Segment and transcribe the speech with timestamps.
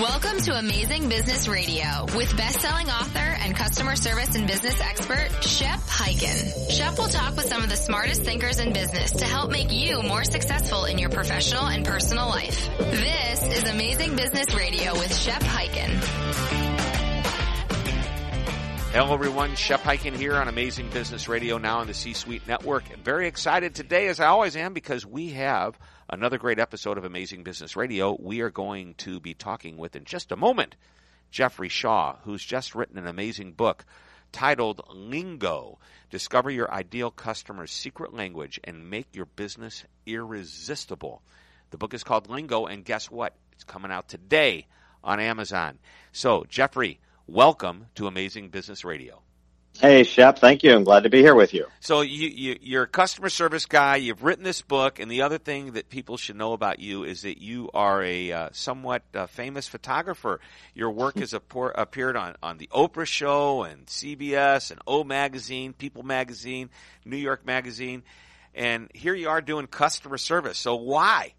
[0.00, 5.78] Welcome to Amazing Business Radio with best-selling author and customer service and business expert Shep
[5.80, 6.70] Hyken.
[6.70, 10.02] Shep will talk with some of the smartest thinkers in business to help make you
[10.02, 12.68] more successful in your professional and personal life.
[12.78, 15.90] This is Amazing Business Radio with Shep Hyken.
[18.92, 19.54] Hello, everyone.
[19.56, 22.84] Shep Hyken here on Amazing Business Radio, now on the C-Suite Network.
[23.04, 25.78] Very excited today, as I always am, because we have
[26.12, 28.14] another great episode of Amazing Business Radio.
[28.20, 30.76] We are going to be talking with, in just a moment,
[31.30, 33.86] Jeffrey Shaw, who's just written an amazing book
[34.30, 35.78] titled Lingo
[36.10, 41.22] Discover Your Ideal Customer's Secret Language and Make Your Business Irresistible.
[41.70, 43.34] The book is called Lingo, and guess what?
[43.52, 44.66] It's coming out today
[45.02, 45.78] on Amazon.
[46.12, 49.22] So, Jeffrey, welcome to Amazing Business Radio.
[49.80, 50.38] Hey, Shep.
[50.38, 50.74] Thank you.
[50.74, 51.66] I'm glad to be here with you.
[51.80, 53.96] So you, you you're a customer service guy.
[53.96, 57.22] You've written this book, and the other thing that people should know about you is
[57.22, 60.40] that you are a uh, somewhat uh, famous photographer.
[60.74, 66.02] Your work has appeared on on the Oprah Show and CBS and O Magazine, People
[66.02, 66.70] Magazine,
[67.04, 68.02] New York Magazine,
[68.54, 70.58] and here you are doing customer service.
[70.58, 71.34] So why?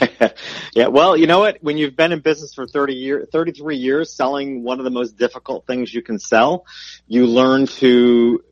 [0.74, 1.58] yeah, well, you know what?
[1.62, 5.16] When you've been in business for 30 years, 33 years, selling one of the most
[5.16, 6.66] difficult things you can sell,
[7.06, 8.42] you learn to,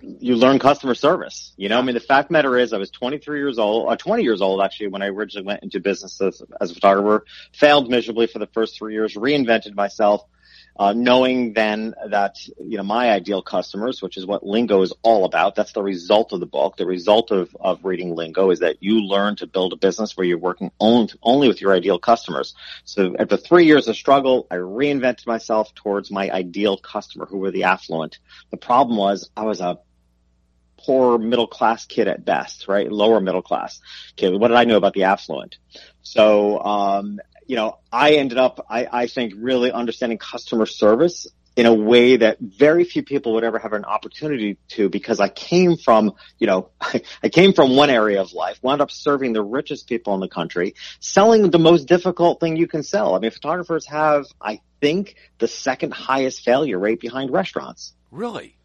[0.00, 1.52] you learn customer service.
[1.56, 3.96] You know, I mean, the fact the matter is I was 23 years old, uh,
[3.96, 7.90] 20 years old actually when I originally went into business as, as a photographer, failed
[7.90, 10.24] miserably for the first three years, reinvented myself,
[10.76, 15.24] uh, knowing then that you know my ideal customers, which is what Lingo is all
[15.24, 15.54] about.
[15.54, 16.76] That's the result of the book.
[16.76, 20.26] The result of, of reading Lingo is that you learn to build a business where
[20.26, 22.54] you're working only, only with your ideal customers.
[22.84, 27.50] So after three years of struggle, I reinvented myself towards my ideal customer, who were
[27.50, 28.18] the affluent.
[28.50, 29.78] The problem was I was a
[30.84, 32.90] poor middle class kid at best, right?
[32.90, 33.80] Lower middle class
[34.16, 34.38] kid.
[34.38, 35.56] What did I know about the affluent?
[36.02, 41.66] So, um, you know, I ended up, I, I think, really understanding customer service in
[41.66, 45.76] a way that very few people would ever have an opportunity to because I came
[45.76, 46.70] from, you know,
[47.22, 50.28] I came from one area of life, wound up serving the richest people in the
[50.28, 53.14] country, selling the most difficult thing you can sell.
[53.14, 57.94] I mean, photographers have, I think, the second highest failure rate behind restaurants.
[58.10, 58.56] Really?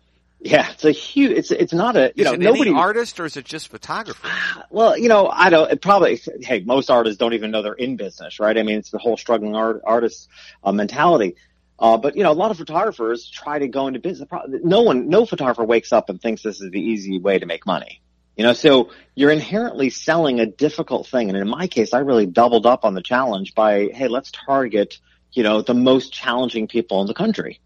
[0.41, 1.31] Yeah, it's a huge.
[1.31, 4.27] It's it's not a you is know nobody artist or is it just photographer?
[4.71, 5.71] Well, you know, I don't.
[5.71, 8.55] It probably hey, most artists don't even know they're in business, right?
[8.55, 10.29] I mean, it's the whole struggling art artist
[10.63, 11.35] uh, mentality.
[11.79, 14.29] Uh, but you know, a lot of photographers try to go into business.
[14.47, 17.65] No one, no photographer wakes up and thinks this is the easy way to make
[17.65, 18.01] money.
[18.35, 21.29] You know, so you're inherently selling a difficult thing.
[21.29, 24.99] And in my case, I really doubled up on the challenge by, hey, let's target,
[25.33, 27.59] you know, the most challenging people in the country.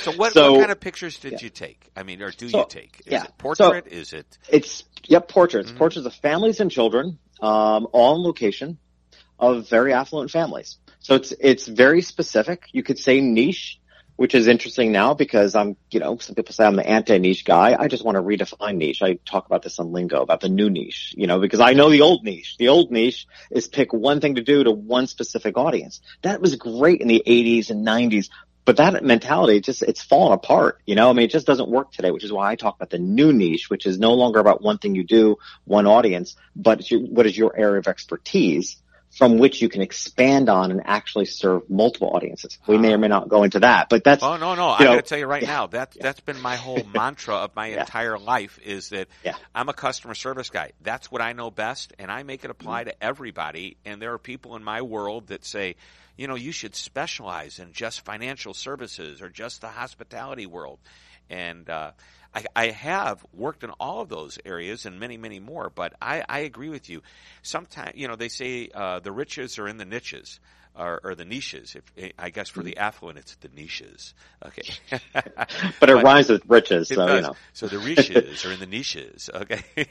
[0.00, 1.38] So what, so, what kind of pictures did yeah.
[1.42, 1.90] you take?
[1.96, 3.02] I mean, or do so, you take?
[3.06, 3.24] Is yeah.
[3.24, 3.84] it portrait?
[3.88, 4.38] So is it?
[4.48, 5.70] It's yep, portraits.
[5.70, 5.78] Mm-hmm.
[5.78, 8.78] Portraits of families and children, um, all in location
[9.38, 10.78] of very affluent families.
[11.00, 12.68] So it's it's very specific.
[12.72, 13.80] You could say niche,
[14.16, 17.76] which is interesting now because I'm, you know, some people say I'm the anti-niche guy.
[17.78, 19.02] I just want to redefine niche.
[19.02, 21.90] I talk about this on lingo about the new niche, you know, because I know
[21.90, 22.56] the old niche.
[22.58, 26.00] The old niche is pick one thing to do to one specific audience.
[26.22, 28.28] That was great in the 80s and 90s,
[28.64, 31.92] but that mentality just it's fallen apart you know i mean it just doesn't work
[31.92, 34.62] today which is why i talk about the new niche which is no longer about
[34.62, 38.76] one thing you do one audience but your, what is your area of expertise
[39.16, 42.58] from which you can expand on and actually serve multiple audiences.
[42.66, 44.22] We may or may not go into that, but that's.
[44.22, 44.68] Oh no, no!
[44.68, 46.02] I got to tell you right yeah, now that yeah.
[46.02, 47.80] that's been my whole mantra of my yeah.
[47.80, 49.08] entire life is that
[49.54, 50.72] I'm a customer service guy.
[50.82, 52.90] That's what I know best, and I make it apply mm-hmm.
[52.90, 53.76] to everybody.
[53.84, 55.76] And there are people in my world that say,
[56.16, 60.78] you know, you should specialize in just financial services or just the hospitality world.
[61.28, 61.92] And uh,
[62.34, 65.70] I, I, have worked in all of those areas and many, many more.
[65.70, 67.02] But I, I agree with you.
[67.42, 70.38] Sometimes, you know, they say uh, the riches are in the niches.
[70.76, 71.76] Or, or, the niches.
[71.76, 74.12] If, I guess for the affluent, it's the niches.
[74.44, 74.68] Okay,
[75.78, 77.14] but it rhymes with riches, so does.
[77.14, 77.36] you know.
[77.52, 79.30] So the riches are in the niches.
[79.32, 79.62] Okay,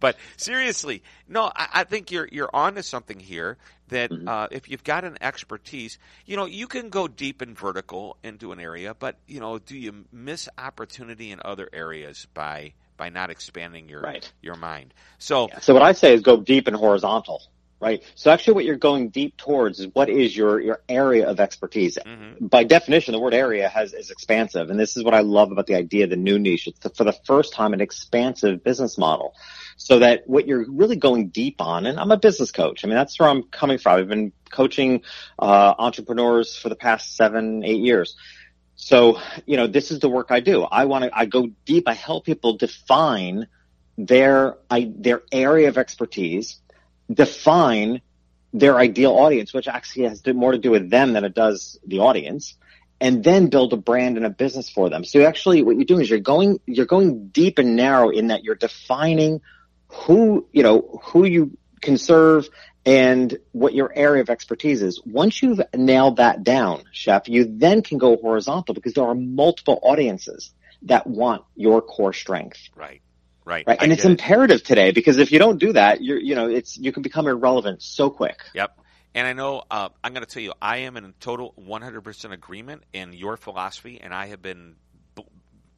[0.00, 3.56] but seriously, no, I, I, think you're you're onto something here.
[3.88, 4.28] That mm-hmm.
[4.28, 8.52] uh, if you've got an expertise, you know, you can go deep and vertical into
[8.52, 13.30] an area, but you know, do you miss opportunity in other areas by by not
[13.30, 14.30] expanding your right.
[14.42, 14.92] your mind?
[15.16, 15.60] So, yeah.
[15.60, 17.42] so what I say is go deep and horizontal
[17.80, 18.02] right?
[18.14, 21.96] So actually what you're going deep towards is what is your, your area of expertise.
[21.96, 22.46] Mm-hmm.
[22.46, 24.70] By definition, the word area has, is expansive.
[24.70, 26.66] And this is what I love about the idea of the new niche.
[26.66, 29.34] It's the, for the first time an expansive business model.
[29.78, 32.84] So that what you're really going deep on, and I'm a business coach.
[32.84, 33.98] I mean, that's where I'm coming from.
[33.98, 35.02] I've been coaching,
[35.38, 38.14] uh, entrepreneurs for the past seven, eight years.
[38.76, 40.62] So, you know, this is the work I do.
[40.62, 41.88] I want to, I go deep.
[41.88, 43.46] I help people define
[43.96, 46.60] their, I, their area of expertise
[47.12, 48.00] define
[48.52, 52.00] their ideal audience, which actually has more to do with them than it does the
[52.00, 52.56] audience,
[53.00, 55.04] and then build a brand and a business for them.
[55.04, 58.44] So actually what you're doing is you're going, you're going deep and narrow in that
[58.44, 59.40] you're defining
[59.88, 62.48] who, you know, who you can serve
[62.84, 65.00] and what your area of expertise is.
[65.04, 69.78] Once you've nailed that down, Shep, you then can go horizontal because there are multiple
[69.82, 70.52] audiences
[70.82, 72.58] that want your core strength.
[72.74, 73.02] Right.
[73.50, 73.66] Right.
[73.66, 73.78] Right.
[73.80, 74.64] And I it's imperative it.
[74.64, 77.82] today because if you don't do that, you're, you know, it's, you can become irrelevant
[77.82, 78.44] so quick.
[78.54, 78.78] Yep.
[79.12, 82.84] And I know uh, I'm going to tell you, I am in total 100% agreement
[82.92, 84.76] in your philosophy, and I have been
[85.16, 85.24] b-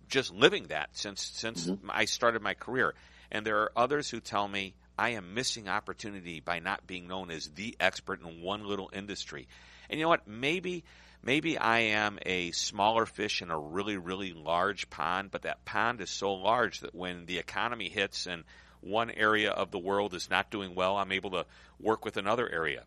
[0.08, 1.90] just living that since since mm-hmm.
[1.90, 2.94] I started my career.
[3.30, 7.30] And there are others who tell me I am missing opportunity by not being known
[7.30, 9.48] as the expert in one little industry.
[9.88, 10.28] And you know what?
[10.28, 10.84] Maybe
[11.22, 16.00] maybe I am a smaller fish in a really really large pond, but that pond
[16.00, 18.44] is so large that when the economy hits and
[18.80, 21.46] one area of the world is not doing well, I'm able to
[21.78, 22.84] work with another area.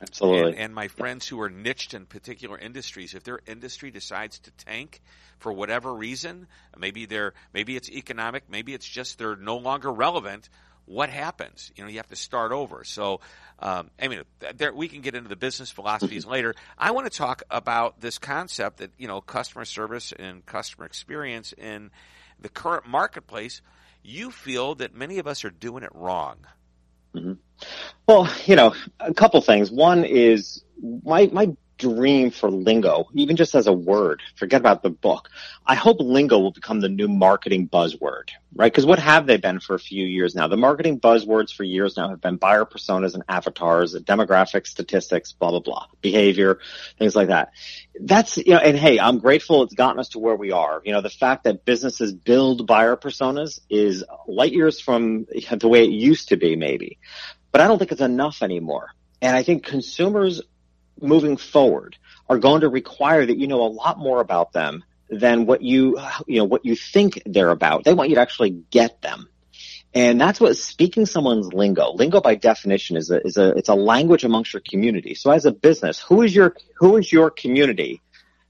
[0.00, 0.52] Absolutely.
[0.52, 4.50] And, and, my friends who are niched in particular industries, if their industry decides to
[4.52, 5.00] tank
[5.38, 10.48] for whatever reason, maybe they're maybe it's economic, maybe it's just they're no longer relevant.
[10.86, 11.72] What happens?
[11.76, 12.84] You know, you have to start over.
[12.84, 13.20] So,
[13.58, 14.22] um, I mean,
[14.54, 16.54] there, we can get into the business philosophies later.
[16.76, 21.52] I want to talk about this concept that you know, customer service and customer experience
[21.52, 21.90] in
[22.40, 23.62] the current marketplace.
[24.02, 26.36] You feel that many of us are doing it wrong.
[27.14, 27.32] Mm-hmm.
[28.06, 29.70] Well, you know, a couple things.
[29.70, 30.62] One is
[31.04, 34.22] my my dream for lingo, even just as a word.
[34.36, 35.30] Forget about the book.
[35.66, 38.72] I hope lingo will become the new marketing buzzword, right?
[38.72, 40.48] Because what have they been for a few years now?
[40.48, 45.50] The marketing buzzwords for years now have been buyer personas and avatars, demographics, statistics, blah
[45.50, 46.60] blah blah, behavior,
[46.98, 47.52] things like that.
[48.00, 50.80] That's you know, and hey, I'm grateful it's gotten us to where we are.
[50.84, 55.84] You know, the fact that businesses build buyer personas is light years from the way
[55.84, 56.98] it used to be, maybe.
[57.52, 58.90] But I don't think it's enough anymore.
[59.22, 60.42] And I think consumers
[61.00, 61.96] moving forward
[62.28, 65.98] are going to require that you know a lot more about them than what you,
[66.26, 67.84] you know, what you think they're about.
[67.84, 69.28] They want you to actually get them.
[69.92, 71.92] And that's what speaking someone's lingo.
[71.92, 75.14] Lingo by definition is a, is a, it's a language amongst your community.
[75.14, 78.02] So as a business, who is your, who is your community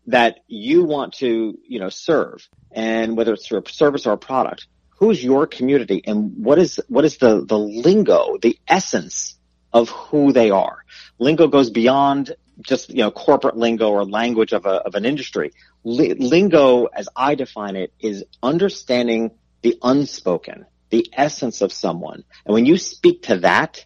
[0.06, 2.48] that you want to, you know, serve?
[2.70, 6.80] And whether it's through a service or a product, who's your community and what is
[6.88, 9.38] what is the the lingo, the essence
[9.74, 10.84] of who they are.
[11.18, 15.52] Lingo goes beyond just you know corporate lingo or language of a of an industry.
[15.82, 19.32] lingo, as I define it, is understanding
[19.62, 22.24] the unspoken, the essence of someone.
[22.46, 23.84] And when you speak to that,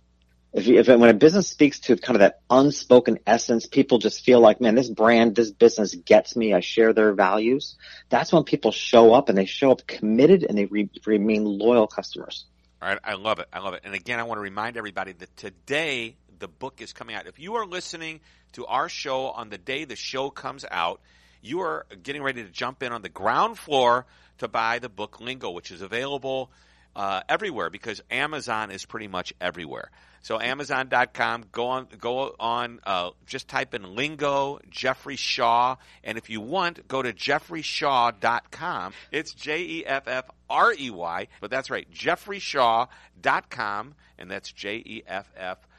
[0.53, 4.25] if, you, if when a business speaks to kind of that unspoken essence, people just
[4.25, 6.55] feel like, man, this brand, this business gets me.
[6.55, 7.77] I share their values.
[8.09, 11.87] That's when people show up and they show up committed and they re- remain loyal
[11.87, 12.47] customers.
[12.81, 13.49] All right, I love it.
[13.53, 13.83] I love it.
[13.85, 17.27] And again, I want to remind everybody that today the book is coming out.
[17.27, 18.21] If you are listening
[18.53, 21.01] to our show on the day the show comes out,
[21.43, 24.07] you are getting ready to jump in on the ground floor
[24.39, 26.53] to buy the book Lingo, which is available
[26.95, 29.91] uh, everywhere because Amazon is pretty much everywhere.
[30.23, 36.31] So Amazon.com, go on, go on, uh, just type in lingo, Jeffrey Shaw, and if
[36.31, 38.93] you want, go to jeffreyshaw.com.
[39.11, 45.71] It's J-E-F-F-R-E-Y, but that's right, jeffreyshaw.com, and that's J-E-F-F-R-E-Y,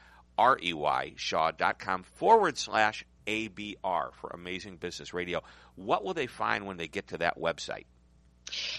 [1.16, 5.42] shaw.com forward slash ABR for Amazing Business Radio.
[5.76, 7.84] What will they find when they get to that website?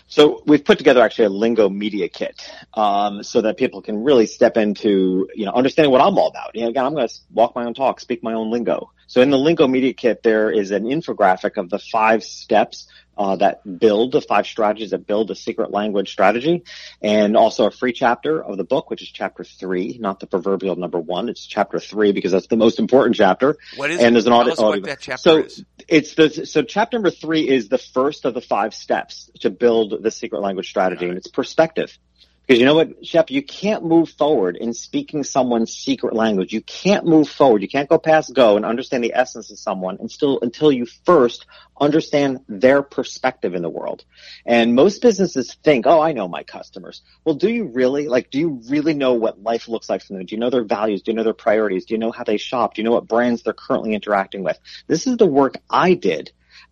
[0.07, 2.41] So we've put together actually a lingo media kit,
[2.73, 6.55] um, so that people can really step into, you know, understanding what I'm all about.
[6.55, 8.91] You know, again, I'm going to walk my own talk, speak my own lingo.
[9.11, 12.87] So in the lingo media kit, there is an infographic of the five steps
[13.17, 16.63] uh, that build the five strategies that build a secret language strategy,
[17.01, 20.77] and also a free chapter of the book, which is chapter three, not the proverbial
[20.77, 21.27] number one.
[21.27, 23.57] It's chapter three because that's the most important chapter.
[23.75, 24.57] What is and there's an audit.
[25.01, 25.65] Chapter so is.
[25.89, 30.01] it's the so chapter number three is the first of the five steps to build
[30.01, 31.99] the secret language strategy, and it's perspective.
[32.47, 36.51] Because you know what, Shep, you can't move forward in speaking someone's secret language.
[36.51, 37.61] You can't move forward.
[37.61, 40.85] You can't go past go and understand the essence of someone and still until you
[41.05, 41.45] first
[41.79, 44.03] understand their perspective in the world.
[44.45, 47.03] And most businesses think, oh, I know my customers.
[47.23, 48.07] Well, do you really?
[48.07, 50.25] Like, do you really know what life looks like for them?
[50.25, 51.03] Do you know their values?
[51.03, 51.85] Do you know their priorities?
[51.85, 52.73] Do you know how they shop?
[52.73, 54.59] Do you know what brands they're currently interacting with?
[54.87, 56.31] This is the work I did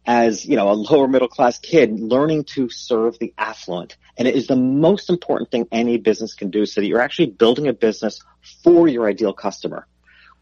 [0.09, 3.95] as, you know, a lower middle class kid learning to serve the affluent.
[4.17, 7.27] And it is the most important thing any business can do so that you're actually
[7.27, 8.19] building a business
[8.63, 9.85] for your ideal customer.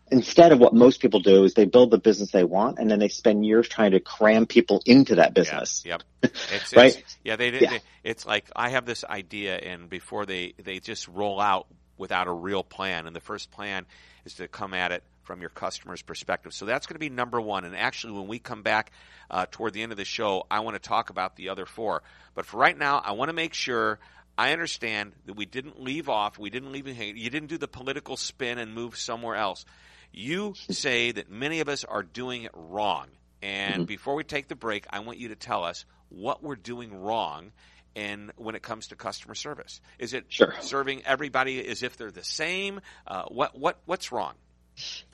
[0.09, 2.99] Instead of what most people do is they build the business they want and then
[2.99, 5.83] they spend years trying to cram people into that business.
[5.85, 6.31] Yeah, yep.
[6.53, 6.97] It's, right?
[6.97, 7.69] It's, yeah, they, yeah.
[7.71, 12.27] They, it's like I have this idea and before they, they just roll out without
[12.27, 13.05] a real plan.
[13.05, 13.85] And the first plan
[14.23, 16.53] is to come at it from your customer's perspective.
[16.53, 17.65] So that's going to be number one.
[17.65, 18.91] And actually, when we come back
[19.29, 22.01] uh, toward the end of the show, I want to talk about the other four.
[22.33, 23.99] But for right now, I want to make sure
[24.37, 28.15] I understand that we didn't leave off, we didn't leave you didn't do the political
[28.15, 29.65] spin and move somewhere else.
[30.13, 33.07] You say that many of us are doing it wrong.
[33.41, 33.83] And mm-hmm.
[33.83, 37.51] before we take the break, I want you to tell us what we're doing wrong
[37.95, 39.81] and when it comes to customer service.
[39.99, 40.53] Is it sure.
[40.61, 42.79] serving everybody as if they're the same?
[43.05, 44.35] Uh, what what what's wrong?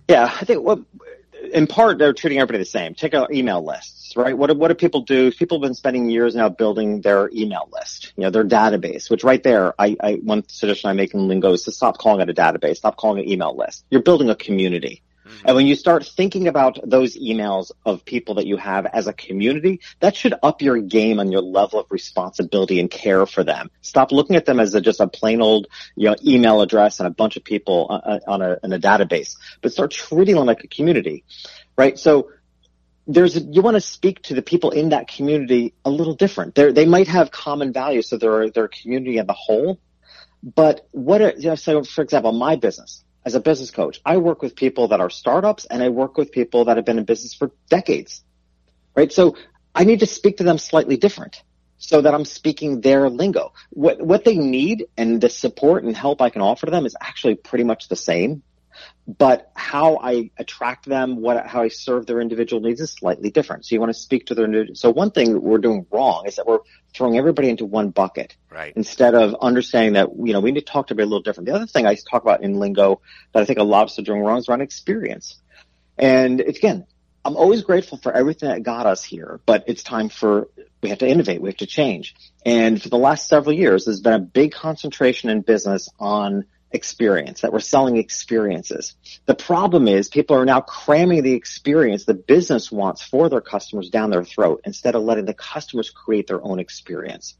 [0.08, 0.80] Yeah, I think what
[1.52, 2.94] in part they're treating everybody the same.
[2.94, 4.38] Take our email lists, right?
[4.38, 5.32] What what do people do?
[5.32, 9.10] People have been spending years now building their email list, you know, their database.
[9.10, 12.22] Which right there, I, I one suggestion I make in Lingo is to stop calling
[12.22, 13.86] it a database, stop calling it email list.
[13.90, 15.02] You're building a community.
[15.34, 15.48] Mm-hmm.
[15.48, 19.14] And when you start thinking about those emails of people that you have as a
[19.14, 23.70] community, that should up your game on your level of responsibility and care for them.
[23.82, 27.08] Stop looking at them as a, just a plain old you know, email address and
[27.08, 30.46] a bunch of people uh, uh, on a, in a database, but start treating them
[30.46, 31.24] like a community,
[31.78, 31.98] right?
[31.98, 32.30] So
[33.06, 36.56] there's you want to speak to the people in that community a little different.
[36.56, 39.80] They they might have common values, so they're they're a community as a whole.
[40.42, 44.02] But what are, you know, so for example, my business, as a business coach.
[44.06, 46.98] I work with people that are startups and I work with people that have been
[46.98, 48.24] in business for decades,
[48.96, 49.12] right?
[49.12, 49.38] So
[49.74, 51.42] I need to speak to them slightly different
[51.78, 53.54] so that I'm speaking their lingo.
[53.72, 56.96] What, what they need and the support and help I can offer to them is
[57.00, 58.44] actually pretty much the same
[59.08, 63.66] but how I attract them, what how I serve their individual needs is slightly different.
[63.66, 66.48] So you want to speak to their so one thing we're doing wrong is that
[66.48, 66.60] we're
[66.94, 68.72] throwing everybody into one bucket right.
[68.76, 71.48] instead of understanding that you know we need to talk to everybody a little different.
[71.48, 73.02] The other thing I talk about in lingo
[73.34, 75.40] that I think a lot of us are doing wrong is around experience.
[75.98, 76.86] And again,
[77.26, 80.48] I'm always grateful for everything that got us here, but it's time for
[80.82, 82.16] we have to innovate, we have to change.
[82.46, 87.42] And for the last several years, there's been a big concentration in business on experience,
[87.42, 88.96] that we're selling experiences.
[89.26, 93.90] The problem is people are now cramming the experience the business wants for their customers
[93.90, 97.38] down their throat instead of letting the customers create their own experience.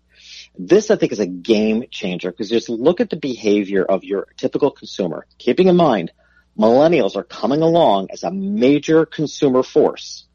[0.58, 4.28] This, I think, is a game changer because just look at the behavior of your
[4.38, 5.26] typical consumer.
[5.40, 6.12] Keeping in mind,
[6.58, 10.28] millennials are coming along as a major consumer force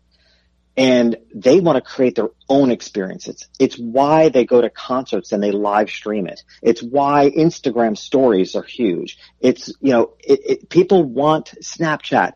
[0.79, 3.49] and they want to create their own experiences.
[3.59, 6.41] It's why they go to concerts and they live stream it.
[6.63, 9.19] It's why Instagram stories are huge.
[9.41, 12.35] It's, you know, it, it, people want Snapchat.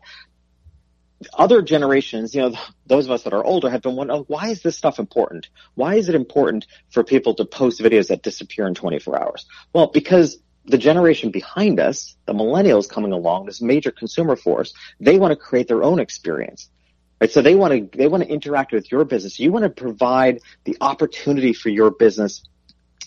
[1.33, 2.53] Other generations, you know,
[2.85, 5.47] those of us that are older have been wondering, why is this stuff important?
[5.75, 9.45] Why is it important for people to post videos that disappear in 24 hours?
[9.71, 15.17] Well, because the generation behind us, the millennials coming along, this major consumer force, they
[15.17, 16.69] want to create their own experience.
[17.23, 17.31] Right?
[17.31, 19.39] So they want to they want to interact with your business.
[19.39, 22.43] You want to provide the opportunity for your business,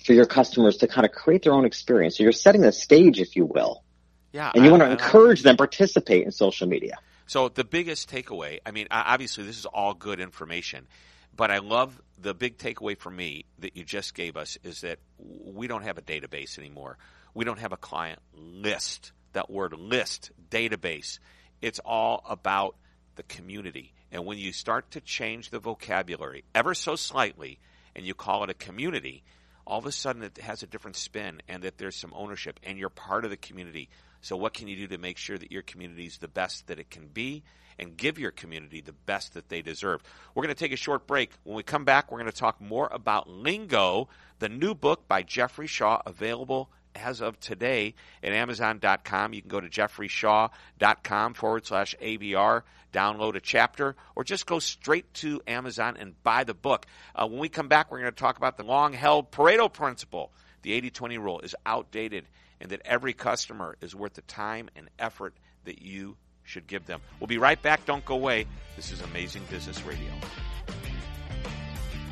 [0.07, 2.17] for your customers to kind of create their own experience.
[2.17, 3.85] So you're setting the stage, if you will.
[4.33, 6.97] Yeah, and you I, want to I, encourage I, them participate in social media.
[7.27, 10.89] So the biggest takeaway, I mean, obviously this is all good information,
[11.37, 14.99] but I love the big takeaway for me that you just gave us is that
[15.19, 16.97] we don't have a database anymore.
[17.35, 19.13] We don't have a client list.
[19.35, 21.19] That word list, database.
[21.61, 22.77] It's all about
[23.17, 23.93] the community.
[24.13, 27.59] And when you start to change the vocabulary ever so slightly
[27.95, 29.25] and you call it a community,
[29.67, 32.79] all of a sudden it has a different spin and that there's some ownership and
[32.79, 33.89] you're part of the community.
[34.21, 36.79] So what can you do to make sure that your community is the best that
[36.79, 37.43] it can be
[37.79, 40.03] and give your community the best that they deserve?
[40.35, 41.33] We're going to take a short break.
[41.45, 44.09] When we come back, we're going to talk more about Lingo,
[44.39, 49.33] the new book by Jeffrey Shaw available as of today at Amazon.com.
[49.33, 52.63] You can go to jeffreyshaw.com forward slash ABR,
[52.93, 56.87] download a chapter, or just go straight to Amazon and buy the book.
[57.15, 60.33] Uh, when we come back, we're going to talk about the long held Pareto principle.
[60.63, 62.25] The 80 20 rule is outdated,
[62.61, 65.35] and that every customer is worth the time and effort
[65.65, 67.01] that you should give them.
[67.21, 67.85] We'll be right back.
[67.85, 68.47] Don't go away.
[68.77, 70.11] This is Amazing Business Radio.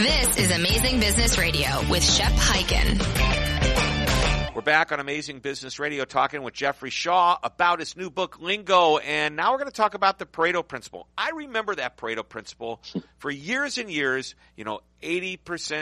[0.00, 2.96] This is Amazing Business Radio with Shep Hyken.
[4.54, 8.96] We're back on Amazing Business Radio talking with Jeffrey Shaw about his new book, Lingo.
[8.96, 11.06] And now we're going to talk about the Pareto Principle.
[11.18, 12.80] I remember that Pareto Principle
[13.18, 14.34] for years and years.
[14.56, 15.38] You know, 80%,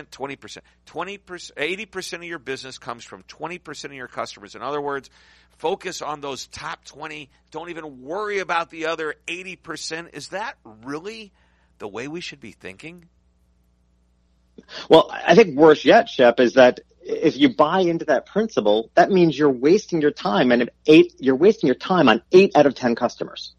[0.09, 0.59] 20%.
[0.89, 4.57] 20%, 80% of your business comes from 20% of your customers.
[4.57, 5.11] In other words,
[5.59, 7.31] focus on those top 20.
[7.53, 10.13] Don't even worry about the other 80%.
[10.13, 11.31] Is that really
[11.79, 13.05] the way we should be thinking?
[14.89, 19.11] Well, I think worse yet, Shep, is that if you buy into that principle, that
[19.11, 22.75] means you're wasting your time, and eight, you're wasting your time on eight out of
[22.75, 23.55] ten customers.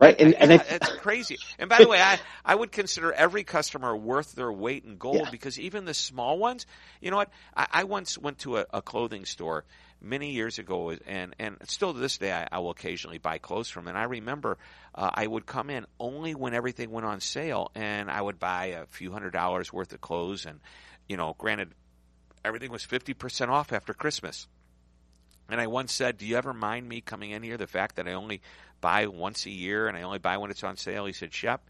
[0.00, 1.38] Right, and, yeah, and if, it's crazy.
[1.58, 5.16] And by the way, I, I would consider every customer worth their weight in gold
[5.16, 5.30] yeah.
[5.30, 6.66] because even the small ones,
[7.00, 7.30] you know what?
[7.56, 9.64] I, I once went to a, a clothing store
[10.00, 13.68] many years ago, and and still to this day, I, I will occasionally buy clothes
[13.68, 13.88] from.
[13.88, 14.58] And I remember
[14.94, 18.66] uh, I would come in only when everything went on sale, and I would buy
[18.66, 20.46] a few hundred dollars worth of clothes.
[20.46, 20.60] And
[21.08, 21.72] you know, granted,
[22.44, 24.46] everything was 50% off after Christmas.
[25.48, 27.56] And I once said, Do you ever mind me coming in here?
[27.56, 28.42] The fact that I only
[28.80, 31.06] buy once a year and I only buy when it's on sale?
[31.06, 31.62] He said, Shep,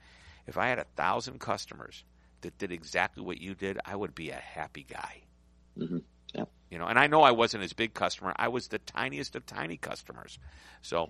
[0.47, 2.05] if I had a thousand customers
[2.41, 5.23] that did exactly what you did, I would be a happy guy.
[5.79, 5.99] Mm-hmm.
[6.71, 6.75] Yeah.
[6.75, 8.33] You know, and I know I wasn't his big customer.
[8.37, 10.39] I was the tiniest of tiny customers.
[10.83, 11.09] So.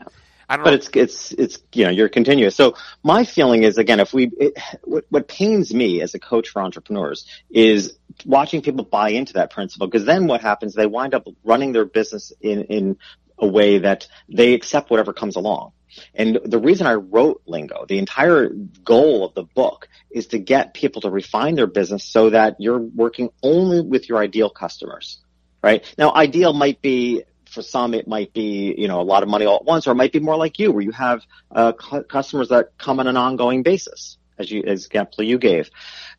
[0.50, 0.76] I don't but know.
[0.76, 2.56] it's it's it's you know you're continuous.
[2.56, 6.48] So my feeling is again, if we it, what, what pains me as a coach
[6.48, 10.74] for entrepreneurs is watching people buy into that principle because then what happens?
[10.74, 12.96] They wind up running their business in in
[13.38, 15.72] a way that they accept whatever comes along.
[16.14, 18.48] And the reason I wrote Lingo, the entire
[18.84, 22.78] goal of the book is to get people to refine their business so that you're
[22.78, 25.18] working only with your ideal customers,
[25.62, 25.84] right?
[25.98, 29.46] Now, ideal might be for some, it might be, you know, a lot of money
[29.46, 32.04] all at once, or it might be more like you, where you have uh, cu-
[32.04, 35.70] customers that come on an ongoing basis, as you, as example you gave.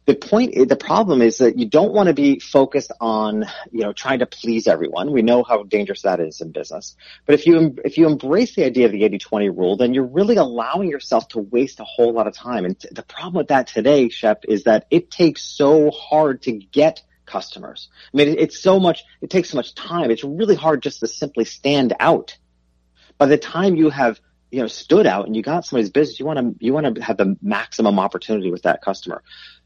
[0.06, 3.94] The point, the problem is that you don't want to be focused on, you know,
[3.94, 5.12] trying to please everyone.
[5.12, 6.96] We know how dangerous that is in business.
[7.28, 10.38] But if you, if you embrace the idea of the 80-20 rule, then you're really
[10.38, 12.66] allowing yourself to waste a whole lot of time.
[12.66, 16.54] And t- the problem with that today, Shep, is that it takes so hard to
[16.54, 17.90] get customers.
[18.14, 20.12] I mean, it's so much, it takes so much time.
[20.12, 22.38] It's really hard just to simply stand out.
[23.18, 24.20] By the time you have,
[24.52, 27.02] you know, stood out and you got somebody's business, you want to, you want to
[27.02, 29.22] have the maximum opportunity with that customer.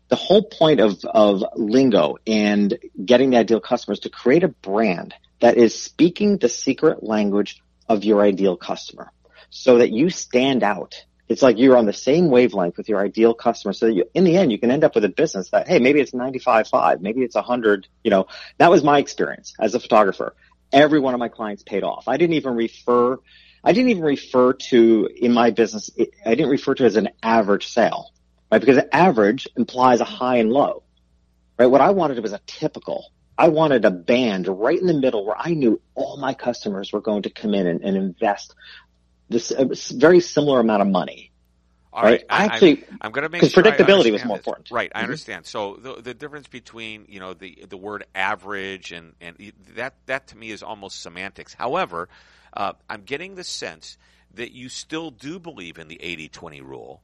[0.09, 5.15] The whole point of, of lingo and getting the ideal customers to create a brand
[5.39, 9.11] that is speaking the secret language of your ideal customer
[9.49, 13.33] so that you stand out it's like you're on the same wavelength with your ideal
[13.33, 13.73] customer.
[13.73, 16.01] So you, in the end, you can end up with a business that, hey, maybe
[16.01, 17.87] it's 95.5, maybe it's 100.
[18.03, 20.35] You know, that was my experience as a photographer.
[20.71, 22.07] Every one of my clients paid off.
[22.07, 23.17] I didn't even refer,
[23.63, 25.89] I didn't even refer to in my business,
[26.25, 28.11] I didn't refer to it as an average sale,
[28.51, 28.59] right?
[28.59, 30.83] Because average implies a high and low,
[31.57, 31.67] right?
[31.67, 33.05] What I wanted was a typical.
[33.37, 37.01] I wanted a band right in the middle where I knew all my customers were
[37.01, 38.53] going to come in and, and invest
[39.29, 41.31] this uh, very similar amount of money.
[41.93, 42.23] All right.
[42.27, 44.71] I, actually, I'm, I'm going to make because sure predictability was more important.
[44.71, 44.91] Right.
[44.93, 45.03] I mm-hmm.
[45.03, 45.45] understand.
[45.45, 50.27] So the, the difference between you know the the word average and and that that
[50.27, 51.53] to me is almost semantics.
[51.53, 52.09] However,
[52.53, 53.97] uh, I'm getting the sense
[54.33, 57.03] that you still do believe in the 80-20 rule,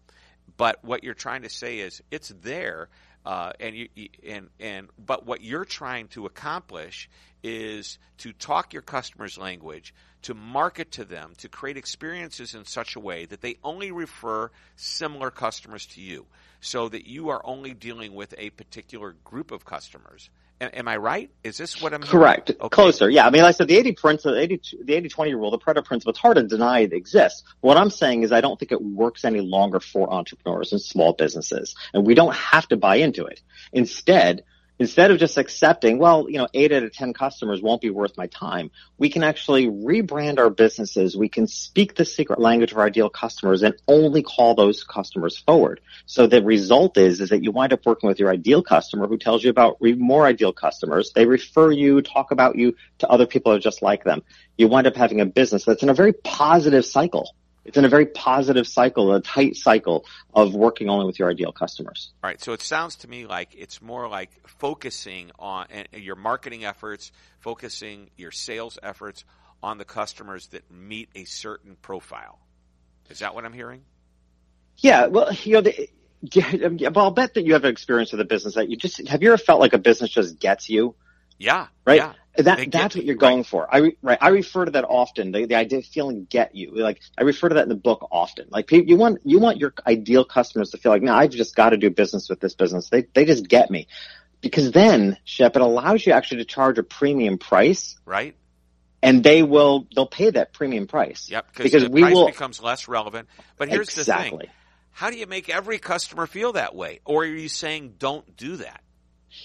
[0.57, 2.89] but what you're trying to say is it's there.
[3.25, 3.89] Uh, and you,
[4.27, 7.09] and and but what you're trying to accomplish
[7.43, 12.95] is to talk your customer's language, to market to them, to create experiences in such
[12.95, 16.25] a way that they only refer similar customers to you,
[16.61, 20.29] so that you are only dealing with a particular group of customers.
[20.61, 21.29] Am I right?
[21.41, 22.49] Is this what I'm correct?
[22.49, 22.67] Okay.
[22.67, 23.25] Closer, yeah.
[23.25, 26.09] I mean, like I said the 80 principle, 80, the 80-20 rule, the Pareto principle.
[26.09, 27.45] It's hard to deny it exists.
[27.61, 31.13] What I'm saying is, I don't think it works any longer for entrepreneurs and small
[31.13, 33.41] businesses, and we don't have to buy into it.
[33.71, 34.43] Instead,
[34.79, 38.17] instead of just accepting, well, you know, eight out of 10 customers won't be worth
[38.17, 41.17] my time, we can actually rebrand our businesses.
[41.17, 45.37] We can speak the secret language of our ideal customers and only call those customers
[45.37, 45.81] forward.
[46.05, 49.17] So the result is, is that you wind up working with your ideal customer who
[49.17, 51.11] tells you about more ideal customers.
[51.13, 54.23] They refer you, talk about you to other people who are just like them.
[54.57, 57.89] You wind up having a business that's in a very positive cycle it's in a
[57.89, 62.11] very positive cycle, a tight cycle of working only with your ideal customers.
[62.23, 62.41] All right.
[62.41, 68.09] So it sounds to me like it's more like focusing on your marketing efforts, focusing
[68.17, 69.25] your sales efforts
[69.61, 72.39] on the customers that meet a certain profile.
[73.09, 73.81] Is that what I'm hearing?
[74.77, 75.07] Yeah.
[75.07, 75.89] Well, you know, the,
[76.93, 79.21] well, I'll bet that you have an experience with a business that you just have
[79.23, 80.95] you ever felt like a business just gets you?
[81.37, 81.67] Yeah.
[81.85, 81.97] Right.
[81.97, 82.13] Yeah.
[82.37, 83.67] That that's what you're going for.
[83.73, 84.17] I right.
[84.21, 85.31] I refer to that often.
[85.31, 86.71] The, the idea of feeling get you.
[86.75, 88.47] Like I refer to that in the book often.
[88.49, 91.71] Like you want you want your ideal customers to feel like, no, I've just got
[91.71, 92.89] to do business with this business.
[92.89, 93.87] They they just get me.
[94.41, 97.97] Because then, Shep, it allows you actually to charge a premium price.
[98.05, 98.35] Right.
[99.01, 101.29] and they will they'll pay that premium price.
[101.29, 103.27] Yep, because the we price will becomes less relevant.
[103.57, 104.41] But here's the thing:
[104.91, 106.99] how do you make every customer feel that way?
[107.05, 108.81] Or are you saying don't do that?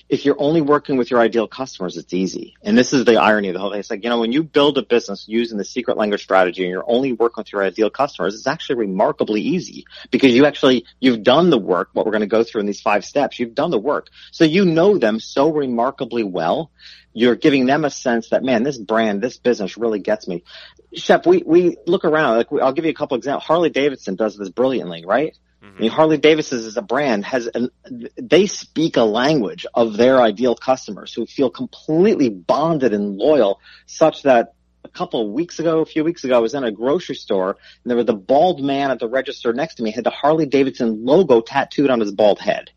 [0.09, 2.57] If you're only working with your ideal customers, it's easy.
[2.62, 3.81] And this is the irony of the whole thing.
[3.81, 6.70] It's like, you know, when you build a business using the secret language strategy and
[6.70, 11.23] you're only working with your ideal customers, it's actually remarkably easy because you actually, you've
[11.23, 13.38] done the work, what we're going to go through in these five steps.
[13.38, 14.09] You've done the work.
[14.31, 16.70] So you know them so remarkably well.
[17.12, 20.42] You're giving them a sense that, man, this brand, this business really gets me.
[20.94, 23.44] Shep, we, we look around, like, I'll give you a couple examples.
[23.44, 25.37] Harley Davidson does this brilliantly, right?
[25.64, 25.77] Mm-hmm.
[25.79, 27.70] I mean, Harley Davidson as a brand has, an,
[28.16, 34.22] they speak a language of their ideal customers who feel completely bonded and loyal such
[34.22, 37.14] that a couple of weeks ago, a few weeks ago, I was in a grocery
[37.14, 40.11] store and there was the bald man at the register next to me had the
[40.11, 42.70] Harley Davidson logo tattooed on his bald head.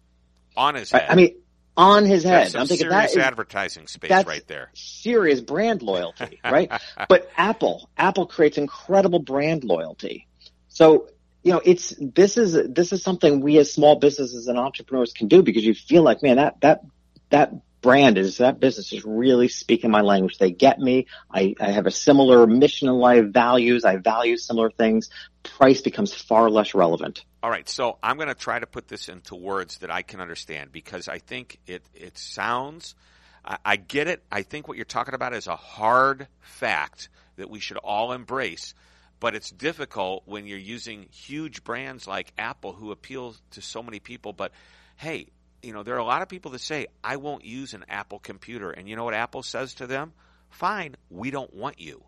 [0.56, 1.10] On his I, head.
[1.12, 1.36] I mean,
[1.76, 2.52] on his That's head.
[2.54, 4.72] some I'm thinking serious that is advertising space that's right there.
[4.74, 6.72] serious brand loyalty, right?
[7.08, 10.28] but Apple, Apple creates incredible brand loyalty.
[10.70, 11.10] So,
[11.48, 15.30] you know, it's, this is, this is something we as small businesses and entrepreneurs can
[15.30, 16.82] do because you feel like, man, that, that,
[17.30, 20.40] that brand is, that business is really speaking my language.
[20.40, 21.08] They get me.
[21.32, 23.86] I, I have a similar mission in life, values.
[23.86, 25.10] I value similar things.
[25.44, 27.24] Price becomes far less relevant.
[27.42, 30.20] All right, so I'm going to try to put this into words that I can
[30.20, 32.94] understand because I think it it sounds.
[33.46, 34.22] I, I get it.
[34.30, 37.08] I think what you're talking about is a hard fact
[37.38, 38.74] that we should all embrace,
[39.20, 44.00] but it's difficult when you're using huge brands like Apple who appeal to so many
[44.00, 44.34] people.
[44.34, 44.52] But
[44.96, 45.28] hey,
[45.62, 48.20] you know there are a lot of people that say I won't use an Apple
[48.20, 50.14] computer, and you know what Apple says to them?
[50.50, 52.04] Fine, we don't want you.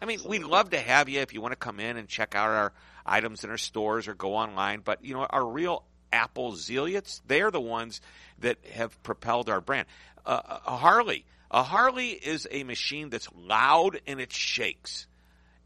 [0.00, 2.34] I mean, we'd love to have you if you want to come in and check
[2.34, 2.72] out our
[3.06, 4.80] items in our stores or go online.
[4.84, 8.00] But you know, our real Apple zealots, they're the ones
[8.38, 9.86] that have propelled our brand.
[10.24, 15.06] Uh, a Harley, a Harley is a machine that's loud and it shakes.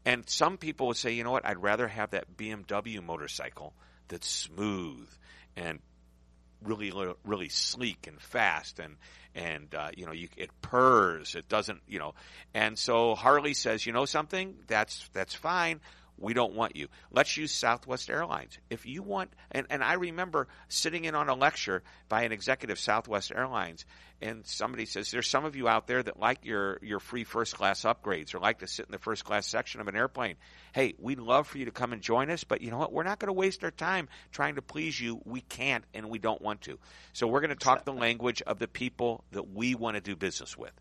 [0.09, 1.45] And some people would say, you know what?
[1.45, 3.75] I'd rather have that BMW motorcycle
[4.07, 5.07] that's smooth
[5.55, 5.77] and
[6.63, 6.91] really,
[7.23, 8.95] really sleek and fast and
[9.35, 11.35] and uh, you know you, it purrs.
[11.35, 12.15] It doesn't you know.
[12.55, 14.55] And so harley says you know something?
[14.65, 15.79] That's that's fine
[16.19, 16.87] we don't want you.
[17.11, 18.57] Let's use southwest airlines.
[18.69, 22.79] If you want and, and i remember sitting in on a lecture by an executive
[22.79, 23.85] southwest airlines
[24.21, 27.55] and somebody says there's some of you out there that like your your free first
[27.55, 30.35] class upgrades or like to sit in the first class section of an airplane.
[30.73, 32.93] Hey we'd love for you to come and join us but you know what?
[32.93, 35.21] We're not going to waste our time trying to please you.
[35.25, 36.79] We can't and we don't want to.
[37.13, 40.15] So we're going to talk the language of the people that we want to do
[40.15, 40.73] business with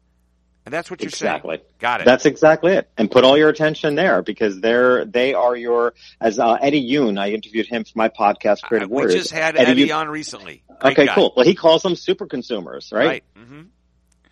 [0.68, 1.56] and that's what you're exactly.
[1.56, 2.90] saying got it That's exactly it.
[2.98, 7.18] And put all your attention there because they're, they are your, as uh, Eddie Yoon,
[7.18, 9.14] I interviewed him for my podcast, Creative we Warriors.
[9.14, 11.14] just had eddie, Yoon- on recently Great Okay, guy.
[11.14, 11.32] cool.
[11.34, 13.06] Well, he calls them super consumers, right?
[13.06, 13.62] right hmm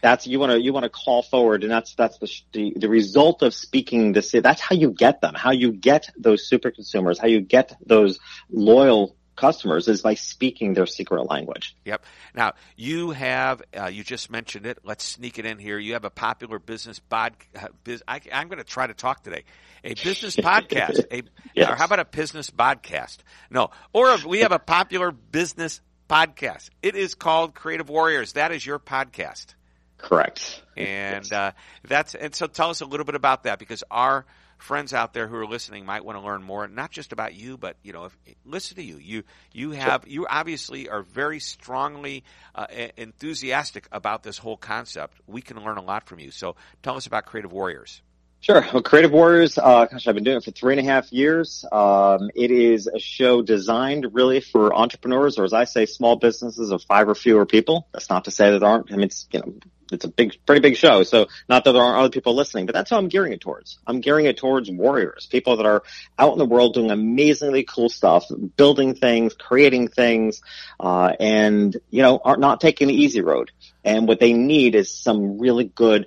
[0.03, 2.89] That's you want to you want to call forward, and that's that's the, the the
[2.89, 4.31] result of speaking this.
[4.33, 5.33] That's how you get them.
[5.35, 7.19] How you get those super consumers.
[7.19, 8.19] How you get those
[8.51, 11.77] loyal customers is by speaking their secret language.
[11.85, 12.05] Yep.
[12.35, 14.79] Now you have uh, you just mentioned it.
[14.83, 15.79] Let's sneak it in here.
[15.79, 17.35] You have a popular business bod.
[17.55, 19.45] Uh, biz, I, I'm going to try to talk today.
[19.85, 21.05] A business podcast.
[21.13, 21.23] A
[21.55, 21.71] Yes.
[21.71, 23.19] or how about a business podcast?
[23.51, 23.71] No.
[23.93, 26.71] Or we have a popular business podcast.
[26.83, 28.33] It is called Creative Warriors.
[28.35, 29.55] That is your podcast.
[29.99, 30.63] Correct.
[30.77, 31.53] And uh,
[31.89, 34.27] that's and so tell us a little bit about that because our
[34.59, 37.57] friends out there who are listening might want to learn more, not just about you,
[37.57, 38.99] but you know, if, listen to you.
[38.99, 42.67] You you have you obviously are very strongly uh,
[42.97, 45.21] enthusiastic about this whole concept.
[45.27, 46.31] We can learn a lot from you.
[46.31, 48.03] So tell us about Creative Warriors.
[48.41, 48.65] Sure.
[48.73, 51.65] Well, Creative Warriors, uh, gosh, I've been doing it for three and a half years.
[51.73, 56.71] Um, it is a show designed really for entrepreneurs, or as I say, small businesses
[56.71, 57.89] of five or fewer people.
[57.93, 59.55] That's not to say that there aren't, I mean, it's, you know,
[59.93, 61.03] it's a big, pretty big show.
[61.03, 63.79] So not that there aren't other people listening, but that's how I'm gearing it towards.
[63.87, 65.83] I'm gearing it towards warriors, people that are
[66.19, 68.25] out in the world doing amazingly cool stuff,
[68.57, 70.41] building things, creating things,
[70.81, 73.51] uh, and, you know, are not taking the easy road.
[73.85, 76.07] And what they need is some really good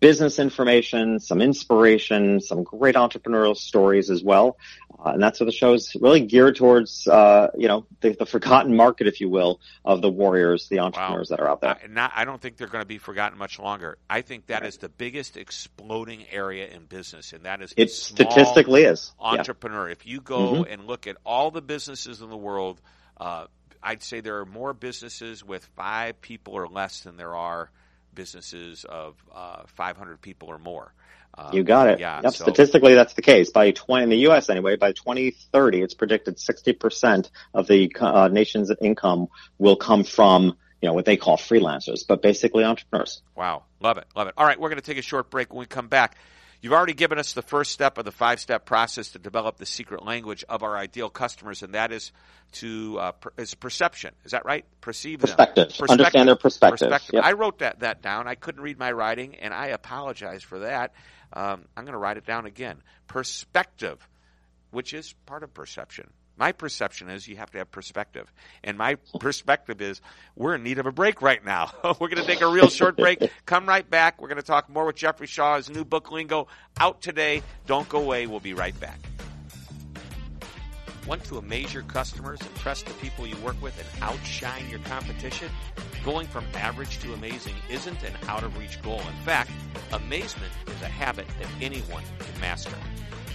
[0.00, 4.56] business information, some inspiration, some great entrepreneurial stories as well.
[5.04, 8.26] Uh, and that's what the show is really geared towards, uh, you know, the, the
[8.26, 11.78] forgotten market, if you will, of the warriors, the entrepreneurs that are out there.
[11.82, 13.96] I, not, I don't think they're going to be forgotten much longer.
[14.10, 18.30] I think that is the biggest exploding area in business, and that is It small
[18.30, 19.12] statistically is.
[19.20, 19.28] Yeah.
[19.28, 19.88] entrepreneur.
[19.88, 22.80] If you go and look at all the businesses in the world,
[23.16, 23.46] uh,
[23.82, 27.70] I'd say there are more businesses with five people or less than there are
[28.14, 30.92] businesses of uh, 500 people or more.
[31.40, 32.00] Uh, You got it.
[32.00, 32.20] Yeah.
[32.22, 32.34] Yep.
[32.34, 33.50] so- Statistically, that's the case.
[33.50, 34.50] By 20, in the U.S.
[34.50, 40.88] anyway, by 2030, it's predicted 60% of the uh, nation's income will come from, you
[40.88, 43.22] know, what they call freelancers, but basically entrepreneurs.
[43.34, 44.34] Wow, love it, love it.
[44.36, 45.52] All right, we're going to take a short break.
[45.52, 46.16] When we come back,
[46.62, 49.64] You've already given us the first step of the five step process to develop the
[49.64, 52.12] secret language of our ideal customers, and that is
[52.52, 54.12] to uh, per, is perception.
[54.24, 54.66] Is that right?
[54.82, 55.68] Perceive perspective.
[55.68, 55.90] perspective.
[55.90, 56.90] Understand their perspective.
[56.90, 57.14] perspective.
[57.14, 57.24] Yep.
[57.24, 58.28] I wrote that that down.
[58.28, 60.92] I couldn't read my writing, and I apologize for that.
[61.32, 62.82] Um, I'm going to write it down again.
[63.06, 64.06] Perspective,
[64.70, 66.10] which is part of perception.
[66.36, 68.32] My perception is you have to have perspective.
[68.64, 70.00] And my perspective is
[70.36, 71.70] we're in need of a break right now.
[71.84, 73.30] we're going to take a real short break.
[73.44, 74.22] Come right back.
[74.22, 75.56] We're going to talk more with Jeffrey Shaw.
[75.56, 77.42] His new book, Lingo, out today.
[77.66, 78.26] Don't go away.
[78.26, 78.98] We'll be right back.
[81.06, 85.48] Want to amaze your customers, impress the people you work with, and outshine your competition?
[86.04, 89.00] Going from average to amazing isn't an out of reach goal.
[89.00, 89.50] In fact,
[89.92, 92.76] amazement is a habit that anyone can master.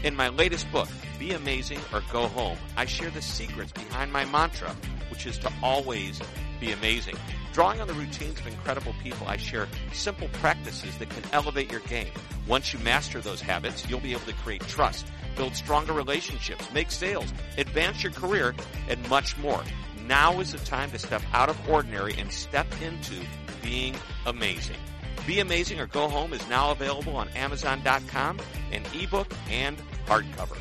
[0.04, 4.25] In my latest book, Be Amazing or Go Home, I share the secrets behind my
[4.25, 4.75] mantra,
[5.10, 6.21] which is to always
[6.60, 7.15] be amazing.
[7.54, 11.82] Drawing on the routines of incredible people, I share simple practices that can elevate your
[11.82, 12.12] game.
[12.47, 16.91] Once you master those habits, you'll be able to create trust, build stronger relationships, make
[16.91, 18.56] sales, advance your career,
[18.89, 19.63] and much more.
[20.08, 23.15] Now is the time to step out of ordinary and step into
[23.63, 23.95] being
[24.26, 24.78] amazing.
[25.26, 28.39] Be Amazing or Go Home is now available on Amazon.com
[28.71, 30.58] in ebook and hardcover.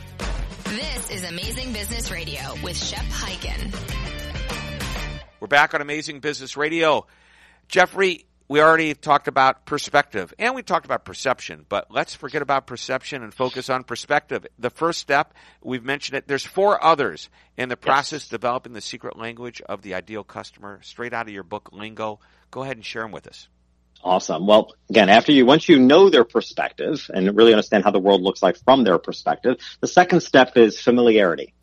[0.64, 3.74] This is Amazing Business Radio with Shep Hyken.
[5.38, 7.06] We're back on Amazing Business Radio.
[7.68, 12.66] Jeffrey, we already talked about perspective and we talked about perception, but let's forget about
[12.66, 14.46] perception and focus on perspective.
[14.58, 18.28] The first step, we've mentioned it, there's four others in the process yes.
[18.28, 22.20] developing the secret language of the ideal customer straight out of your book, Lingo.
[22.50, 23.48] Go ahead and share them with us.
[24.02, 24.46] Awesome.
[24.46, 28.20] Well, again, after you, once you know their perspective and really understand how the world
[28.20, 31.53] looks like from their perspective, the second step is familiarity.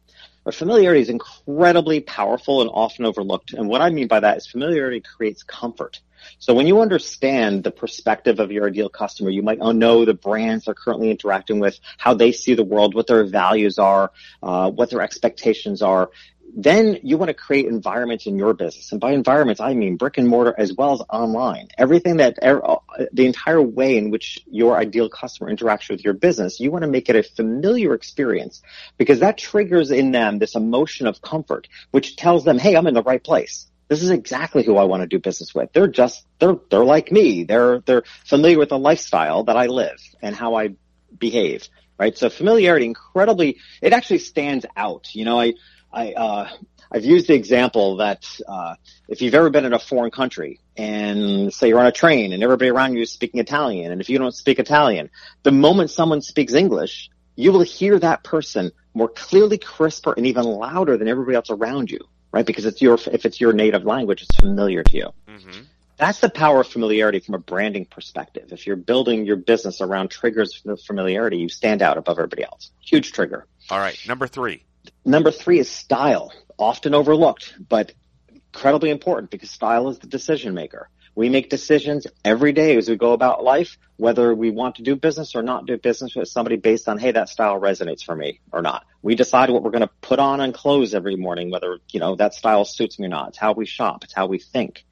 [0.44, 3.54] But familiarity is incredibly powerful and often overlooked.
[3.54, 6.00] And what I mean by that is familiarity creates comfort.
[6.40, 10.66] So when you understand the perspective of your ideal customer, you might know the brands
[10.66, 14.12] they're currently interacting with, how they see the world, what their values are,
[14.44, 16.12] uh, what their expectations are
[16.56, 18.92] then you want to create environments in your business.
[18.92, 21.70] And by environments, I mean brick and mortar as well as online.
[21.78, 22.78] Everything that, er, uh,
[23.14, 26.90] the entire way in which your ideal customer interacts with your business, you want to
[26.90, 28.62] make it a familiar experience
[28.98, 32.94] because that triggers in them this emotion of comfort, which tells them, hey, I'm in
[32.94, 33.68] the right place.
[33.88, 35.74] This is exactly who I want to do business with.
[35.74, 37.44] They're just, they're, they're like me.
[37.44, 40.76] They're, they're familiar with the lifestyle that I live and how I
[41.18, 41.70] behave
[42.02, 42.18] right?
[42.18, 45.14] So familiarity incredibly, it actually stands out.
[45.14, 45.54] You know, I,
[45.94, 46.50] I, uh,
[46.92, 48.74] I've used the example that uh,
[49.08, 52.42] if you've ever been in a foreign country and say you're on a train and
[52.42, 55.12] everybody around you is speaking Italian, and if you don't speak Italian,
[55.44, 60.44] the moment someone speaks English, you will hear that person more clearly, crisper, and even
[60.44, 62.00] louder than everybody else around you,
[62.32, 62.48] right?
[62.48, 65.10] Because it's your if it's your native language, it's familiar to you.
[65.30, 65.62] Mm-hmm.
[66.02, 68.52] That's the power of familiarity from a branding perspective.
[68.52, 72.72] If you're building your business around triggers of familiarity, you stand out above everybody else.
[72.80, 73.46] Huge trigger.
[73.70, 74.66] All right, number three.
[75.06, 77.94] Number three is style, often overlooked, but
[78.34, 80.90] incredibly important because style is the decision maker.
[81.14, 84.96] We make decisions every day as we go about life, whether we want to do
[84.96, 88.40] business or not do business with somebody based on, hey, that style resonates for me
[88.52, 88.88] or not.
[89.04, 92.16] We decide what we're going to put on and clothes every morning, whether, you know,
[92.16, 93.28] that style suits me or not.
[93.30, 94.04] It's how we shop.
[94.04, 94.84] It's how we think.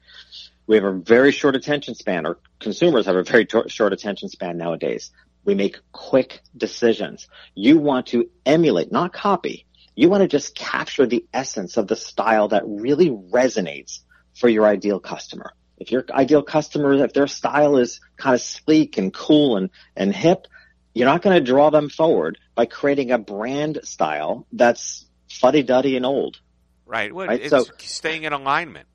[0.70, 4.56] We have a very short attention span, or consumers have a very short attention span
[4.56, 5.10] nowadays.
[5.44, 7.26] We make quick decisions.
[7.56, 11.96] You want to emulate, not copy, you want to just capture the essence of the
[11.96, 13.98] style that really resonates
[14.38, 15.54] for your ideal customer.
[15.76, 20.14] If your ideal customer, if their style is kind of sleek and cool and, and
[20.14, 20.46] hip,
[20.94, 25.96] you're not going to draw them forward by creating a brand style that's fuddy duddy
[25.96, 26.38] and old.
[26.86, 27.12] Right.
[27.12, 27.40] Well, right?
[27.40, 28.86] It's so, staying in alignment.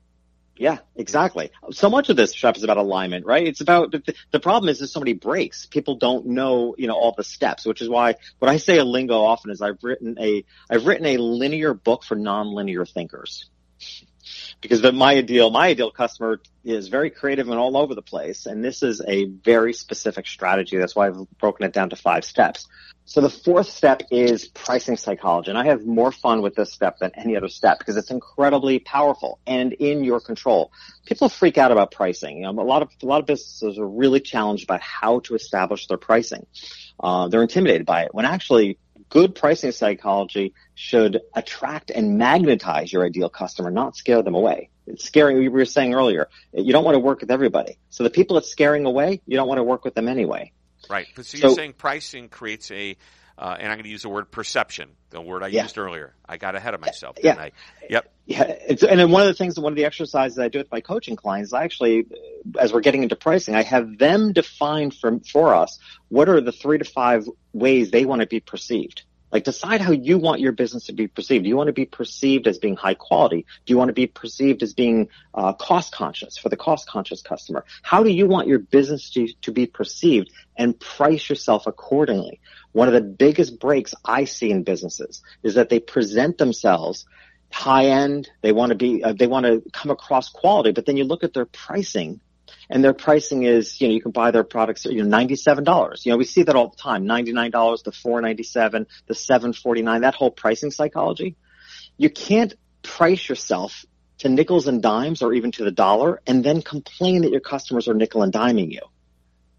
[0.58, 1.50] Yeah, exactly.
[1.72, 3.46] So much of this shop is about alignment, right?
[3.46, 5.66] It's about the, the problem is there's so many breaks.
[5.66, 8.84] People don't know, you know, all the steps, which is why what I say a
[8.84, 13.50] lingo often is I've written a I've written a linear book for nonlinear thinkers.
[14.60, 18.46] Because the, my ideal my ideal customer is very creative and all over the place,
[18.46, 20.76] and this is a very specific strategy.
[20.76, 22.66] That's why I've broken it down to five steps.
[23.08, 25.50] So the fourth step is pricing psychology.
[25.50, 28.80] And I have more fun with this step than any other step because it's incredibly
[28.80, 30.72] powerful and in your control.
[31.06, 32.38] People freak out about pricing.
[32.38, 35.36] You know, a lot of, a lot of businesses are really challenged about how to
[35.36, 36.46] establish their pricing.
[36.98, 38.76] Uh, they're intimidated by it when actually
[39.08, 44.70] good pricing psychology should attract and magnetize your ideal customer, not scare them away.
[44.86, 47.78] It's scaring, we were saying earlier, you don't want to work with everybody.
[47.90, 50.52] So the people that's scaring away, you don't want to work with them anyway.
[50.88, 51.06] Right.
[51.14, 52.96] But so you're so, saying pricing creates a
[53.38, 55.62] uh, and I'm going to use the word perception, the word I Yeah.
[55.62, 56.14] used earlier.
[56.28, 57.16] I got ahead of myself.
[57.22, 57.36] Yeah.
[57.38, 57.52] I?
[57.90, 58.12] Yep.
[58.28, 60.72] Yeah, it's, and then one of the things, one of the exercises I do with
[60.72, 62.06] my coaching clients, I actually,
[62.58, 66.50] as we're getting into pricing, I have them define for for us what are the
[66.50, 69.04] three to five ways they want to be perceived.
[69.32, 71.44] Like decide how you want your business to be perceived.
[71.44, 73.44] Do you want to be perceived as being high quality?
[73.64, 77.22] Do you want to be perceived as being uh, cost conscious for the cost conscious
[77.22, 77.64] customer?
[77.82, 82.40] How do you want your business to, to be perceived and price yourself accordingly?
[82.72, 87.06] One of the biggest breaks I see in businesses is that they present themselves
[87.50, 88.30] high end.
[88.42, 91.24] They want to be, uh, they want to come across quality, but then you look
[91.24, 92.20] at their pricing
[92.68, 96.04] and their pricing is, you know, you can buy their products, you know, $97.
[96.04, 100.30] You know, we see that all the time, $99, the $497, the 749, that whole
[100.30, 101.36] pricing psychology.
[101.96, 103.84] You can't price yourself
[104.18, 107.88] to nickels and dimes or even to the dollar and then complain that your customers
[107.88, 108.82] are nickel and diming you.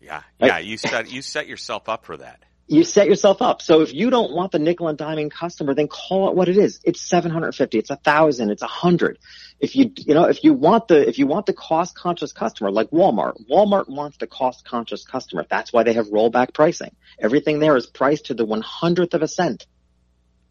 [0.01, 0.21] Yeah.
[0.39, 0.47] Right.
[0.47, 0.57] Yeah.
[0.59, 2.43] You set you set yourself up for that.
[2.67, 3.61] You set yourself up.
[3.61, 6.57] So if you don't want the nickel and diming customer, then call it what it
[6.57, 6.79] is.
[6.83, 7.77] It's 750.
[7.77, 8.51] It's a thousand.
[8.51, 9.19] It's a hundred.
[9.59, 12.69] If you, you know, if you want the, if you want the cost conscious customer,
[12.69, 15.45] like Walmart, Walmart wants the cost conscious customer.
[15.49, 16.93] That's why they have rollback pricing.
[17.19, 19.65] Everything there is priced to the one hundredth of a cent.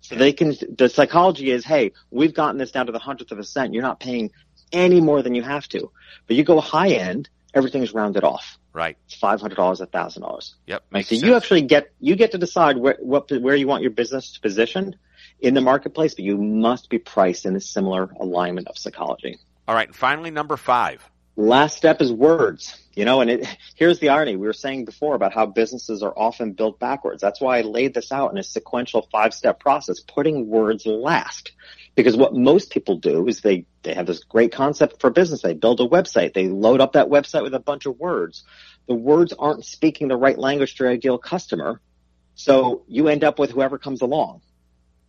[0.00, 3.38] So they can, the psychology is, hey, we've gotten this down to the hundredth of
[3.38, 3.74] a cent.
[3.74, 4.31] You're not paying
[4.72, 5.90] any more than you have to.
[6.26, 8.59] But you go high end, everything's rounded off.
[8.76, 8.98] Right.
[9.08, 10.54] $500, $1,000.
[10.66, 10.84] Yep.
[10.90, 11.26] Makes So sense.
[11.26, 14.98] you actually get you get to decide where what where you want your business positioned
[15.40, 19.38] in the marketplace, but you must be priced in a similar alignment of psychology.
[19.66, 19.88] All right.
[19.88, 21.02] And finally, number five.
[21.36, 22.78] Last step is words.
[22.94, 24.36] You know, and it, here's the irony.
[24.36, 27.22] We were saying before about how businesses are often built backwards.
[27.22, 31.52] That's why I laid this out in a sequential five step process, putting words last.
[31.94, 35.40] Because what most people do is they, they have this great concept for business.
[35.42, 36.34] They build a website.
[36.34, 38.44] They load up that website with a bunch of words.
[38.88, 41.81] The words aren't speaking the right language to your ideal customer.
[42.35, 44.42] So you end up with whoever comes along.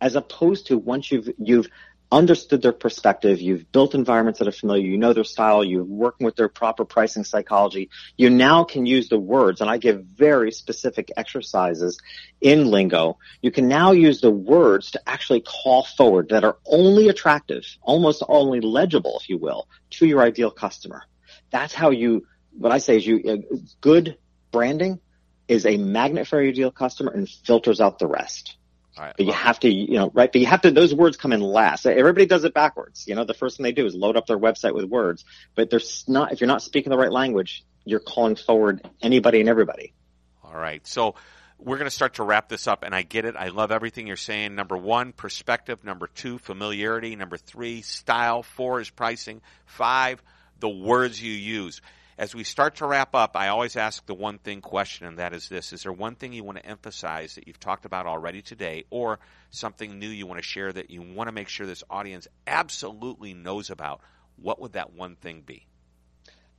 [0.00, 1.68] As opposed to once you've, you've
[2.10, 6.24] understood their perspective, you've built environments that are familiar, you know their style, you're working
[6.24, 10.50] with their proper pricing psychology, you now can use the words, and I give very
[10.50, 11.98] specific exercises
[12.40, 13.18] in lingo.
[13.42, 18.22] You can now use the words to actually call forward that are only attractive, almost
[18.26, 21.02] only legible, if you will, to your ideal customer.
[21.50, 22.26] That's how you,
[22.58, 24.18] what I say is you, uh, good
[24.50, 25.00] branding
[25.46, 28.56] is a magnet for your ideal customer and filters out the rest.
[28.98, 29.14] Right.
[29.16, 30.30] But you Well, have to, you know, right?
[30.30, 31.86] But you have to, those words come in last.
[31.86, 33.06] Everybody does it backwards.
[33.06, 35.70] You know, the first thing they do is load up their website with words, but
[35.70, 39.94] there's not, if you're not speaking the right language, you're calling forward anybody and everybody.
[40.42, 40.84] All right.
[40.86, 41.14] So
[41.58, 43.36] we're going to start to wrap this up, and I get it.
[43.36, 44.54] I love everything you're saying.
[44.54, 45.84] Number one, perspective.
[45.84, 47.14] Number two, familiarity.
[47.16, 48.42] Number three, style.
[48.42, 49.40] Four is pricing.
[49.64, 50.22] Five,
[50.60, 51.80] the words you use.
[52.18, 55.32] As we start to wrap up, I always ask the one thing question, and that
[55.32, 55.72] is this.
[55.72, 59.20] Is there one thing you want to emphasize that you've talked about already today, or
[59.50, 63.34] something new you want to share that you want to make sure this audience absolutely
[63.34, 64.00] knows about?
[64.34, 65.68] What would that one thing be?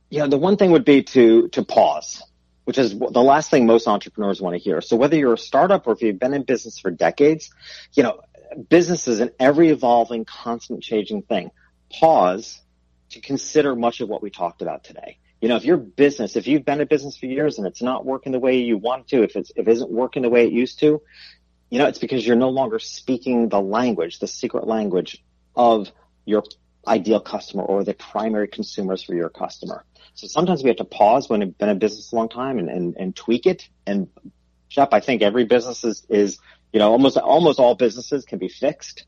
[0.08, 2.22] Yeah, the one thing would be to, to pause,
[2.64, 4.80] which is the last thing most entrepreneurs want to hear.
[4.80, 7.50] So whether you're a startup or if you've been in business for decades,
[7.92, 8.22] you know,
[8.70, 11.50] business is an ever evolving, constant changing thing.
[11.92, 12.62] Pause
[13.10, 15.18] to consider much of what we talked about today.
[15.40, 18.04] You know, if your business, if you've been in business for years and it's not
[18.04, 20.52] working the way you want to, if it's, if it isn't working the way it
[20.52, 21.00] used to,
[21.70, 25.22] you know, it's because you're no longer speaking the language, the secret language
[25.56, 25.90] of
[26.26, 26.42] your
[26.86, 29.84] ideal customer or the primary consumers for your customer.
[30.14, 32.68] So sometimes we have to pause when we've been in business a long time and,
[32.68, 33.68] and, and tweak it.
[33.86, 34.08] And
[34.68, 36.38] Shep, I think every business is, is,
[36.72, 39.04] you know, almost, almost all businesses can be fixed,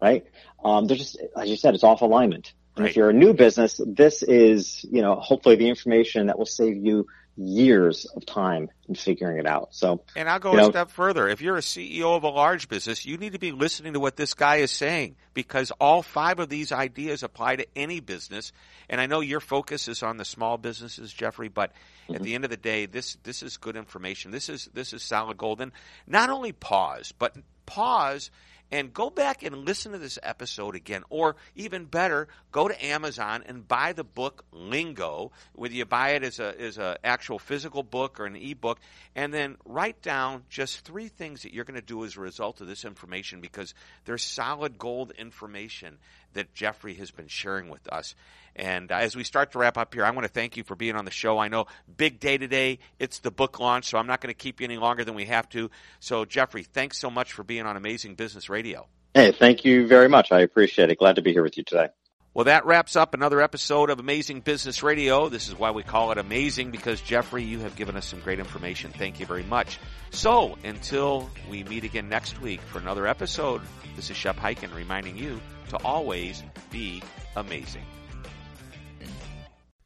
[0.00, 0.24] right?
[0.64, 2.52] Um, they're just, as you said, it's off alignment.
[2.76, 2.90] And Right.
[2.90, 6.76] if you're a new business, this is, you know, hopefully the information that will save
[6.76, 7.06] you
[7.36, 9.74] years of time in figuring it out.
[9.74, 11.28] So And I'll go a know- step further.
[11.28, 14.16] If you're a CEO of a large business, you need to be listening to what
[14.16, 18.52] this guy is saying because all five of these ideas apply to any business.
[18.88, 21.72] And I know your focus is on the small businesses, Jeffrey, but
[22.08, 22.22] at mm-hmm.
[22.22, 24.30] the end of the day, this, this is good information.
[24.30, 25.62] This is, this is solid gold.
[25.62, 25.72] And
[26.06, 28.30] not only pause, but pause
[28.72, 31.04] and go back and listen to this episode again.
[31.10, 36.24] Or even better, go to Amazon and buy the book Lingo, whether you buy it
[36.24, 38.80] as a as a actual physical book or an ebook,
[39.14, 42.62] and then write down just three things that you're going to do as a result
[42.62, 43.74] of this information because
[44.06, 45.98] there's solid gold information
[46.32, 48.14] that Jeffrey has been sharing with us.
[48.54, 50.74] And uh, as we start to wrap up here, I want to thank you for
[50.74, 51.38] being on the show.
[51.38, 52.78] I know big day today.
[52.98, 55.24] It's the book launch, so I'm not going to keep you any longer than we
[55.26, 55.70] have to.
[56.00, 58.86] So, Jeffrey, thanks so much for being on Amazing Business Radio.
[59.14, 60.32] Hey, thank you very much.
[60.32, 60.98] I appreciate it.
[60.98, 61.88] Glad to be here with you today.
[62.34, 65.28] Well, that wraps up another episode of Amazing Business Radio.
[65.28, 68.38] This is why we call it amazing because Jeffrey, you have given us some great
[68.38, 68.90] information.
[68.90, 69.78] Thank you very much.
[70.12, 73.60] So until we meet again next week for another episode,
[73.96, 77.02] this is Shep Hyken reminding you to always be
[77.36, 77.84] amazing.